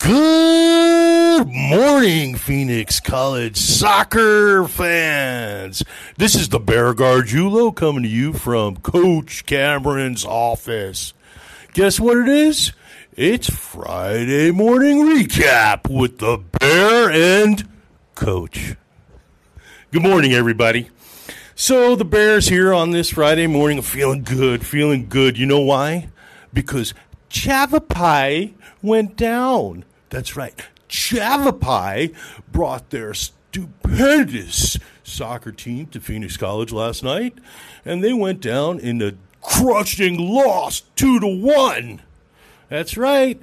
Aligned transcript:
Good 0.00 1.48
morning, 1.48 2.36
Phoenix 2.36 3.00
College 3.00 3.56
soccer 3.56 4.68
fans. 4.68 5.82
This 6.16 6.36
is 6.36 6.50
the 6.50 6.60
Bear 6.60 6.94
Gargiulo 6.94 7.74
coming 7.74 8.04
to 8.04 8.08
you 8.08 8.32
from 8.32 8.76
Coach 8.76 9.44
Cameron's 9.44 10.24
office. 10.24 11.14
Guess 11.72 11.98
what 11.98 12.16
it 12.16 12.28
is? 12.28 12.72
It's 13.16 13.50
Friday 13.50 14.52
morning 14.52 14.98
recap 14.98 15.90
with 15.90 16.18
the 16.18 16.38
Bear 16.60 17.10
and 17.10 17.68
Coach. 18.14 18.76
Good 19.90 20.02
morning, 20.02 20.32
everybody. 20.32 20.90
So 21.56 21.96
the 21.96 22.04
Bears 22.04 22.46
here 22.48 22.72
on 22.72 22.92
this 22.92 23.10
Friday 23.10 23.48
morning 23.48 23.82
feeling 23.82 24.22
good, 24.22 24.64
feeling 24.64 25.08
good. 25.08 25.36
You 25.36 25.46
know 25.46 25.60
why? 25.60 26.08
Because 26.52 26.94
Yavapai 27.30 28.54
went 28.80 29.16
down. 29.16 29.84
That's 30.10 30.36
right. 30.36 30.54
Yavapai 30.88 32.12
brought 32.50 32.90
their 32.90 33.14
stupendous 33.14 34.78
soccer 35.02 35.52
team 35.52 35.86
to 35.86 36.00
Phoenix 36.00 36.36
College 36.36 36.72
last 36.72 37.02
night, 37.02 37.38
and 37.84 38.02
they 38.02 38.12
went 38.12 38.40
down 38.40 38.78
in 38.78 39.02
a 39.02 39.14
crushing 39.42 40.18
loss, 40.18 40.80
two 40.96 41.20
to 41.20 41.26
one. 41.26 42.02
That's 42.68 42.96
right. 42.96 43.40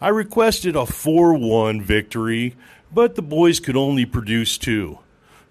I 0.00 0.08
requested 0.08 0.76
a 0.76 0.86
4 0.86 1.34
1 1.34 1.82
victory, 1.82 2.56
but 2.92 3.14
the 3.14 3.22
boys 3.22 3.60
could 3.60 3.76
only 3.76 4.06
produce 4.06 4.58
two. 4.58 4.98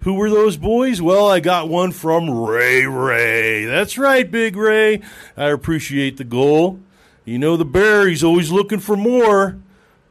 Who 0.02 0.14
were 0.14 0.30
those 0.30 0.56
boys? 0.56 1.00
Well, 1.00 1.30
I 1.30 1.38
got 1.38 1.68
one 1.68 1.92
from 1.92 2.28
Ray 2.28 2.86
Ray. 2.86 3.66
That's 3.66 3.96
right, 3.96 4.28
Big 4.28 4.56
Ray. 4.56 5.00
I 5.36 5.50
appreciate 5.50 6.16
the 6.16 6.24
goal. 6.24 6.80
You 7.24 7.38
know, 7.38 7.56
the 7.56 7.64
Bear, 7.64 8.08
he's 8.08 8.24
always 8.24 8.50
looking 8.50 8.80
for 8.80 8.96
more. 8.96 9.58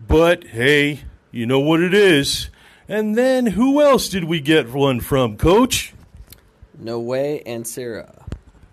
But 0.08 0.46
hey, 0.46 1.02
you 1.32 1.46
know 1.46 1.60
what 1.60 1.82
it 1.82 1.94
is. 1.94 2.50
And 2.88 3.18
then 3.18 3.46
who 3.46 3.82
else 3.82 4.10
did 4.10 4.26
we 4.26 4.42
get 4.42 4.74
one 4.74 5.00
from, 5.00 5.38
Coach? 5.38 5.94
No 6.78 7.00
way 7.00 7.42
and 7.46 7.66
Sarah. 7.66 8.26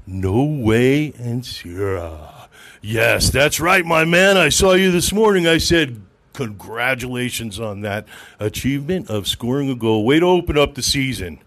No 0.07 0.43
way 0.43 1.13
and 1.19 1.45
Sarah. 1.45 2.49
Yes, 2.81 3.31
that's 3.31 3.61
right, 3.61 3.85
my 3.85 4.05
man. 4.05 4.37
I 4.37 4.49
saw 4.49 4.73
you 4.73 4.91
this 4.91 5.13
morning. 5.13 5.47
I 5.47 5.59
said, 5.59 6.01
congratulations 6.33 7.61
on 7.61 7.83
that 7.83 8.07
achievement 8.41 9.11
of 9.11 9.29
scoring 9.29 9.71
a 9.71 9.75
goal. 9.75 10.05
Way 10.05 10.21
to 10.21 10.27
open 10.27 10.57
up 10.57 10.75
the 10.75 10.83
season. 10.83 11.41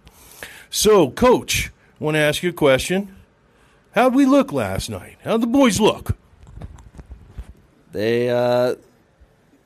So, 0.69 1.09
Coach, 1.09 1.71
want 1.99 2.15
to 2.15 2.19
ask 2.19 2.43
you 2.43 2.49
a 2.49 2.53
question. 2.53 3.15
How'd 3.93 4.15
we 4.15 4.25
look 4.25 4.53
last 4.53 4.89
night? 4.89 5.17
How'd 5.23 5.41
the 5.41 5.47
boys 5.47 5.79
look? 5.79 6.17
They 7.91 8.29
uh, 8.29 8.75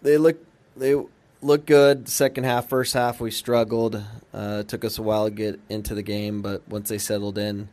they 0.05 0.17
look 0.17 0.37
they 0.77 0.95
look 1.41 1.65
good. 1.65 2.07
Second 2.07 2.43
half, 2.43 2.69
first 2.69 2.93
half, 2.93 3.19
we 3.19 3.31
struggled. 3.31 3.95
Uh, 4.33 4.59
it 4.61 4.67
took 4.67 4.85
us 4.85 4.97
a 4.97 5.01
while 5.01 5.25
to 5.25 5.31
get 5.31 5.59
into 5.67 5.95
the 5.95 6.03
game, 6.03 6.41
but 6.41 6.67
once 6.69 6.89
they 6.89 6.97
settled 6.97 7.37
in, 7.37 7.67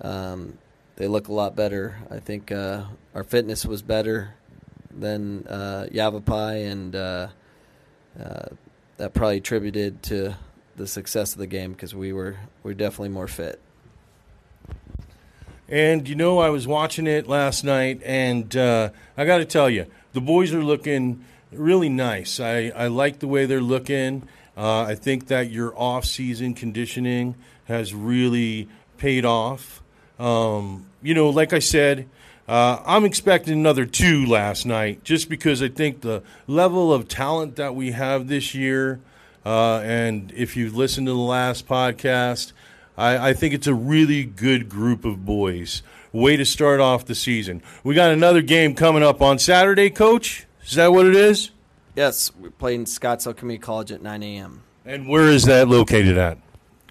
um, 0.00 0.56
they 0.96 1.08
look 1.08 1.28
a 1.28 1.32
lot 1.32 1.56
better. 1.56 1.98
I 2.10 2.20
think 2.20 2.52
uh, 2.52 2.84
our 3.14 3.24
fitness 3.24 3.66
was 3.66 3.82
better 3.82 4.34
than 4.90 5.46
uh, 5.48 5.88
Yavapai, 5.90 6.62
and 6.62 6.94
uh, 6.94 7.28
uh, 8.22 8.46
that 8.96 9.12
probably 9.12 9.38
attributed 9.38 10.02
to 10.04 10.36
the 10.76 10.86
success 10.86 11.32
of 11.32 11.38
the 11.38 11.46
game 11.46 11.72
because 11.72 11.94
we 11.94 12.12
were 12.12 12.36
we 12.62 12.70
were 12.70 12.74
definitely 12.74 13.08
more 13.08 13.28
fit. 13.28 13.60
And 15.68 16.08
you 16.08 16.14
know, 16.14 16.38
I 16.38 16.50
was 16.50 16.68
watching 16.68 17.08
it 17.08 17.26
last 17.26 17.64
night, 17.64 18.00
and 18.04 18.54
uh, 18.56 18.90
I 19.16 19.24
got 19.24 19.38
to 19.38 19.44
tell 19.44 19.68
you, 19.68 19.86
the 20.12 20.20
boys 20.20 20.54
are 20.54 20.62
looking 20.62 21.24
really 21.56 21.88
nice. 21.88 22.40
I, 22.40 22.72
I 22.74 22.86
like 22.88 23.18
the 23.18 23.28
way 23.28 23.46
they're 23.46 23.60
looking. 23.60 24.28
Uh, 24.56 24.82
I 24.82 24.94
think 24.94 25.28
that 25.28 25.50
your 25.50 25.76
off-season 25.76 26.54
conditioning 26.54 27.34
has 27.64 27.94
really 27.94 28.68
paid 28.98 29.24
off. 29.24 29.82
Um, 30.18 30.86
you 31.02 31.14
know, 31.14 31.28
like 31.30 31.52
I 31.52 31.58
said, 31.58 32.08
uh, 32.46 32.78
I'm 32.84 33.04
expecting 33.04 33.54
another 33.54 33.86
two 33.86 34.26
last 34.26 34.66
night, 34.66 35.02
just 35.02 35.28
because 35.28 35.62
I 35.62 35.68
think 35.68 36.02
the 36.02 36.22
level 36.46 36.92
of 36.92 37.08
talent 37.08 37.56
that 37.56 37.74
we 37.74 37.92
have 37.92 38.28
this 38.28 38.54
year, 38.54 39.00
uh, 39.44 39.78
and 39.78 40.32
if 40.36 40.56
you've 40.56 40.76
listened 40.76 41.06
to 41.06 41.12
the 41.12 41.18
last 41.18 41.66
podcast, 41.66 42.52
I, 42.96 43.30
I 43.30 43.32
think 43.32 43.54
it's 43.54 43.66
a 43.66 43.74
really 43.74 44.24
good 44.24 44.68
group 44.68 45.04
of 45.04 45.24
boys. 45.24 45.82
Way 46.12 46.36
to 46.36 46.44
start 46.44 46.78
off 46.78 47.06
the 47.06 47.14
season. 47.16 47.60
We 47.82 47.96
got 47.96 48.12
another 48.12 48.40
game 48.40 48.76
coming 48.76 49.02
up 49.02 49.20
on 49.20 49.40
Saturday, 49.40 49.90
Coach. 49.90 50.43
Is 50.64 50.74
that 50.74 50.92
what 50.92 51.06
it 51.06 51.14
is? 51.14 51.50
Yes, 51.94 52.32
we're 52.40 52.50
playing 52.50 52.86
Scottsdale 52.86 53.36
Community 53.36 53.62
College 53.62 53.92
at 53.92 54.02
9 54.02 54.22
a.m. 54.22 54.62
And 54.84 55.08
where 55.08 55.28
is 55.28 55.44
that 55.44 55.68
located 55.68 56.18
at? 56.18 56.38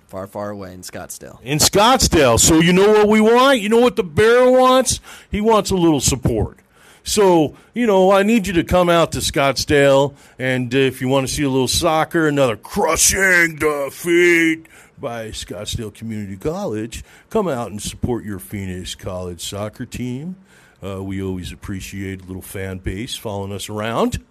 Far, 0.08 0.28
far 0.28 0.52
away 0.52 0.74
in 0.74 0.82
Scottsdale. 0.82 1.42
In 1.42 1.58
Scottsdale. 1.58 2.40
So 2.40 2.60
you 2.60 2.72
know 2.72 2.92
what 2.92 3.08
we 3.08 3.20
want? 3.20 3.60
You 3.60 3.70
know 3.70 3.80
what 3.80 3.96
the 3.96 4.04
Bear 4.04 4.50
wants? 4.50 5.00
He 5.32 5.42
wants 5.42 5.72
a 5.72 5.76
little 5.76 6.00
support. 6.00 6.60
So, 7.04 7.56
you 7.74 7.86
know, 7.86 8.12
I 8.12 8.24
need 8.24 8.48
you 8.48 8.54
to 8.54 8.64
come 8.64 8.90
out 8.90 9.12
to 9.12 9.20
Scottsdale, 9.20 10.16
and 10.40 10.74
if 10.74 11.02
you 11.02 11.10
want 11.10 11.28
to 11.28 11.34
see 11.34 11.44
a 11.44 11.50
little 11.50 11.68
soccer, 11.68 12.30
another 12.30 12.56
crushing 12.56 13.58
defeat 13.58 14.68
by 14.98 15.28
Scottsdale 15.30 15.94
Community 15.94 16.38
College, 16.38 17.04
come 17.30 17.50
out 17.50 17.72
and 17.72 17.82
support 17.82 18.24
your 18.24 18.40
Phoenix 18.40 18.96
College 18.96 19.42
soccer 19.42 19.86
team. 19.86 20.38
Uh, 20.84 21.02
we 21.02 21.22
always 21.22 21.54
appreciate 21.54 22.22
a 22.22 22.26
little 22.26 22.42
fan 22.42 22.78
base 22.78 23.16
following 23.16 23.54
us 23.54 23.70
around. 23.70 24.22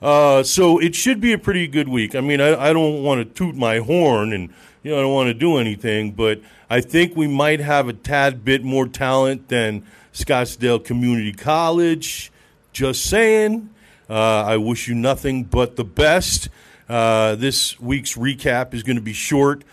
Uh, 0.00 0.42
so 0.42 0.78
it 0.78 0.94
should 0.94 1.20
be 1.20 1.32
a 1.32 1.38
pretty 1.38 1.66
good 1.66 1.88
week. 1.88 2.14
I 2.14 2.20
mean, 2.20 2.40
I, 2.40 2.70
I 2.70 2.72
don't 2.72 3.02
want 3.02 3.20
to 3.20 3.34
toot 3.34 3.54
my 3.54 3.78
horn 3.78 4.32
and 4.32 4.52
you 4.82 4.90
know 4.90 4.98
I 4.98 5.02
don't 5.02 5.12
want 5.12 5.28
to 5.28 5.34
do 5.34 5.58
anything, 5.58 6.12
but 6.12 6.40
I 6.70 6.80
think 6.80 7.16
we 7.16 7.26
might 7.26 7.60
have 7.60 7.88
a 7.88 7.92
tad 7.92 8.44
bit 8.44 8.64
more 8.64 8.88
talent 8.88 9.48
than 9.48 9.84
Scottsdale 10.12 10.82
Community 10.82 11.32
College. 11.32 12.32
Just 12.72 13.04
saying. 13.04 13.70
Uh, 14.08 14.42
I 14.42 14.56
wish 14.58 14.88
you 14.88 14.94
nothing 14.94 15.44
but 15.44 15.76
the 15.76 15.84
best. 15.84 16.48
Uh, 16.88 17.34
this 17.34 17.80
week's 17.80 18.14
recap 18.14 18.74
is 18.74 18.82
going 18.82 18.96
to 18.96 19.02
be 19.02 19.14
short 19.14 19.64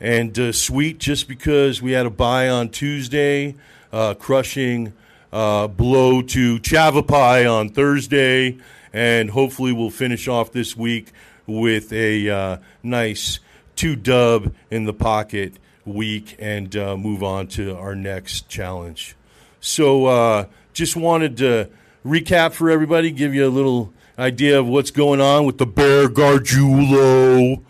and 0.00 0.38
uh, 0.38 0.52
sweet 0.52 0.98
just 0.98 1.28
because 1.28 1.82
we 1.82 1.92
had 1.92 2.06
a 2.06 2.10
bye 2.10 2.48
on 2.48 2.70
Tuesday, 2.70 3.54
uh, 3.92 4.14
crushing 4.14 4.94
uh, 5.34 5.66
blow 5.66 6.22
to 6.22 6.60
Yavapai 6.62 7.44
on 7.44 7.68
Thursday, 7.68 8.56
and 8.92 9.30
hopefully 9.30 9.72
we'll 9.72 9.90
finish 9.90 10.28
off 10.28 10.52
this 10.52 10.76
week 10.76 11.10
with 11.44 11.92
a 11.92 12.30
uh, 12.30 12.56
nice 12.84 13.40
two 13.74 13.96
dub 13.96 14.54
in 14.70 14.84
the 14.84 14.92
pocket 14.92 15.54
week 15.84 16.36
and 16.38 16.76
uh, 16.76 16.96
move 16.96 17.24
on 17.24 17.48
to 17.48 17.76
our 17.76 17.96
next 17.96 18.48
challenge. 18.48 19.16
So 19.60 20.06
uh, 20.06 20.46
just 20.72 20.94
wanted 20.94 21.36
to 21.38 21.68
recap 22.06 22.52
for 22.52 22.70
everybody, 22.70 23.10
give 23.10 23.34
you 23.34 23.44
a 23.44 23.50
little 23.50 23.92
idea 24.16 24.60
of 24.60 24.68
what's 24.68 24.92
going 24.92 25.20
on 25.20 25.46
with 25.46 25.58
the 25.58 25.66
Bear 25.66 26.08
Gargiulo. 26.08 27.60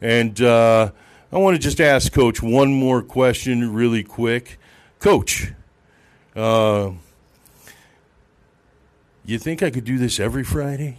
And 0.00 0.40
uh, 0.42 0.90
I 1.30 1.38
want 1.38 1.54
to 1.54 1.62
just 1.62 1.80
ask 1.80 2.12
Coach 2.12 2.42
one 2.42 2.72
more 2.72 3.00
question 3.00 3.72
really 3.72 4.02
quick. 4.02 4.58
Coach, 4.98 5.52
uh, 6.34 6.90
you 9.24 9.38
think 9.38 9.62
I 9.62 9.70
could 9.70 9.84
do 9.84 9.98
this 9.98 10.18
every 10.18 10.44
Friday? 10.44 10.98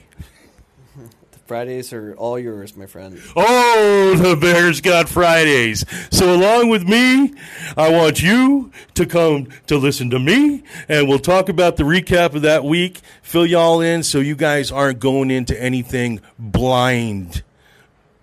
Fridays 1.45 1.91
are 1.91 2.15
all 2.15 2.39
yours, 2.39 2.75
my 2.77 2.85
friend. 2.85 3.21
Oh, 3.35 4.15
the 4.17 4.37
Bears 4.37 4.79
got 4.79 5.09
Fridays. 5.09 5.83
So, 6.09 6.33
along 6.33 6.69
with 6.69 6.87
me, 6.87 7.33
I 7.75 7.91
want 7.91 8.23
you 8.23 8.71
to 8.93 9.05
come 9.05 9.49
to 9.67 9.77
listen 9.77 10.09
to 10.11 10.19
me, 10.19 10.63
and 10.87 11.09
we'll 11.09 11.19
talk 11.19 11.49
about 11.49 11.75
the 11.75 11.83
recap 11.83 12.33
of 12.33 12.43
that 12.43 12.63
week, 12.63 13.01
fill 13.21 13.45
y'all 13.45 13.81
in 13.81 14.03
so 14.03 14.19
you 14.19 14.35
guys 14.35 14.71
aren't 14.71 14.99
going 14.99 15.29
into 15.29 15.61
anything 15.61 16.21
blind. 16.39 17.43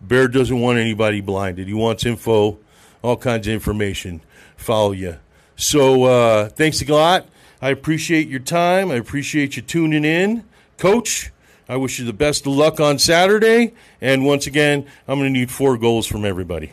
Bear 0.01 0.27
doesn't 0.27 0.59
want 0.59 0.79
anybody 0.79 1.21
blinded. 1.21 1.69
He 1.69 1.75
wants 1.75 2.07
info, 2.07 2.59
all 3.03 3.19
kinds 3.19 3.47
of 3.47 3.53
information. 3.53 4.23
Follow 4.57 4.93
you. 4.93 5.19
So, 5.57 6.05
uh, 6.05 6.49
thanks 6.49 6.81
a 6.81 6.91
lot. 6.91 7.27
I 7.63 7.71
appreciate 7.71 8.29
your 8.29 8.41
time. 8.41 8.91
I 8.91 8.95
appreciate 8.95 9.57
you 9.57 9.63
tuning 9.63 10.05
in. 10.05 10.45
Coach, 10.79 11.31
I 11.69 11.77
wish 11.77 11.99
you 11.99 12.05
the 12.05 12.13
best 12.13 12.47
of 12.47 12.53
luck 12.55 12.81
on 12.81 12.99
Saturday. 12.99 13.75
And 14.01 14.25
once 14.25 14.47
again, 14.47 14.87
I'm 15.07 15.19
going 15.19 15.33
to 15.33 15.39
need 15.39 15.51
four 15.51 15.77
goals 15.77 16.07
from 16.07 16.25
everybody. 16.25 16.73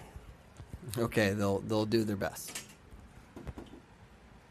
Okay, 0.97 1.31
they'll 1.33 1.59
they'll 1.59 1.85
do 1.85 2.03
their 2.03 2.15
best. 2.15 2.66